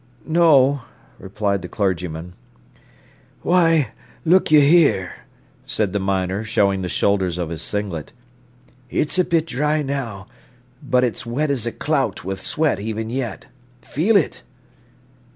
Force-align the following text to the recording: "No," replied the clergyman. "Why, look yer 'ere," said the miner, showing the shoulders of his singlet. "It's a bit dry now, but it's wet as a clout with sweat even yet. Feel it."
"No," 0.25 0.81
replied 1.19 1.61
the 1.61 1.67
clergyman. 1.67 2.33
"Why, 3.43 3.89
look 4.25 4.49
yer 4.49 4.59
'ere," 4.63 5.25
said 5.67 5.93
the 5.93 5.99
miner, 5.99 6.43
showing 6.43 6.81
the 6.81 6.89
shoulders 6.89 7.37
of 7.37 7.49
his 7.49 7.61
singlet. 7.61 8.11
"It's 8.89 9.19
a 9.19 9.23
bit 9.23 9.45
dry 9.45 9.83
now, 9.83 10.25
but 10.81 11.03
it's 11.03 11.23
wet 11.27 11.51
as 11.51 11.67
a 11.67 11.71
clout 11.71 12.23
with 12.25 12.41
sweat 12.41 12.79
even 12.79 13.11
yet. 13.11 13.45
Feel 13.83 14.15
it." 14.17 14.41